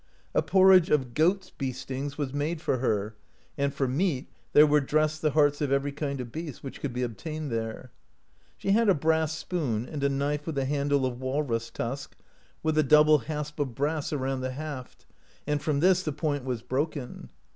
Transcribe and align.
A 0.33 0.41
porridge 0.41 0.89
of 0.89 1.13
goat's 1.13 1.51
beestings 1.51 2.17
was 2.17 2.33
made 2.33 2.59
for 2.59 2.79
her, 2.79 3.13
and 3.55 3.71
for 3.71 3.87
meat 3.87 4.29
there 4.51 4.65
were 4.65 4.81
dressed 4.81 5.21
the 5.21 5.29
hearts 5.29 5.61
of 5.61 5.71
every 5.71 5.91
kind 5.91 6.19
of 6.19 6.31
beast, 6.31 6.63
which 6.63 6.81
could 6.81 6.91
be 6.91 7.03
obtained 7.03 7.51
there. 7.51 7.91
She 8.57 8.71
had 8.71 8.89
a 8.89 8.95
brass 8.95 9.37
spoon, 9.37 9.87
and 9.87 10.03
a 10.03 10.09
knife 10.09 10.47
with 10.47 10.57
a 10.57 10.65
handle 10.65 11.05
of 11.05 11.21
walrus 11.21 11.69
tusk, 11.69 12.15
with 12.63 12.79
a 12.79 12.81
double 12.83 13.19
hasp 13.19 13.59
of 13.59 13.75
brass 13.75 14.11
around 14.11 14.41
the 14.41 14.53
haft, 14.53 15.05
and 15.45 15.61
from 15.61 15.81
this 15.81 16.01
the 16.01 16.11
point 16.11 16.45
was 16.45 16.63
broken. 16.63 17.29